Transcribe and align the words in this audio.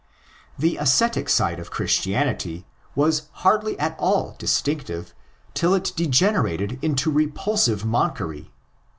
The 0.57 0.77
ascetic 0.77 1.29
side 1.29 1.59
of 1.59 1.69
Christianity 1.69 2.65
was 2.95 3.29
hardly 3.45 3.77
at 3.77 3.95
all 3.99 4.35
distinctive 4.39 5.13
till 5.53 5.75
it 5.75 5.93
degenerated 5.95 6.79
into 6.81 7.11
repulsive 7.11 7.85
monkery. 7.85 8.51